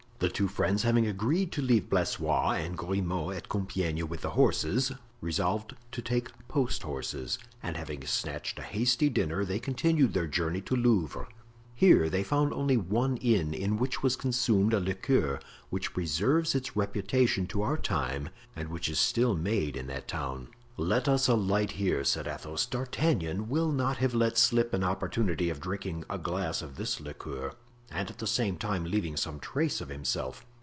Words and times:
The 0.19 0.29
two 0.29 0.47
friends 0.47 0.83
having 0.83 1.07
agreed 1.07 1.51
to 1.53 1.63
leave 1.63 1.89
Blaisois 1.89 2.51
and 2.51 2.77
Grimaud 2.77 3.35
at 3.35 3.49
Compiegne 3.49 4.07
with 4.07 4.21
the 4.21 4.29
horses, 4.29 4.91
resolved 5.19 5.73
to 5.93 5.99
take 6.03 6.47
post 6.47 6.83
horses; 6.83 7.39
and 7.63 7.75
having 7.75 8.05
snatched 8.05 8.59
a 8.59 8.61
hasty 8.61 9.09
dinner 9.09 9.43
they 9.43 9.57
continued 9.57 10.13
their 10.13 10.27
journey 10.27 10.61
to 10.61 10.75
Louvres. 10.75 11.25
Here 11.73 12.07
they 12.07 12.21
found 12.21 12.53
only 12.53 12.77
one 12.77 13.17
inn, 13.17 13.55
in 13.55 13.77
which 13.79 14.03
was 14.03 14.15
consumed 14.15 14.75
a 14.75 14.79
liqueur 14.79 15.39
which 15.71 15.95
preserves 15.95 16.53
its 16.53 16.75
reputation 16.75 17.47
to 17.47 17.63
our 17.63 17.75
time 17.77 18.29
and 18.55 18.69
which 18.69 18.89
is 18.89 18.99
still 18.99 19.33
made 19.33 19.75
in 19.75 19.87
that 19.87 20.07
town. 20.07 20.49
"Let 20.77 21.07
us 21.07 21.27
alight 21.29 21.71
here," 21.73 22.03
said 22.03 22.27
Athos. 22.27 22.67
"D'Artagnan 22.67 23.49
will 23.49 23.71
not 23.71 23.97
have 23.97 24.13
let 24.13 24.37
slip 24.37 24.71
an 24.75 24.83
opportunity 24.83 25.49
of 25.49 25.59
drinking 25.59 26.03
a 26.11 26.19
glass 26.19 26.61
of 26.61 26.75
this 26.75 27.01
liqueur, 27.01 27.53
and 27.93 28.09
at 28.09 28.19
the 28.19 28.25
same 28.25 28.55
time 28.55 28.85
leaving 28.85 29.17
some 29.17 29.37
trace 29.37 29.81
of 29.81 29.89
himself." 29.89 30.45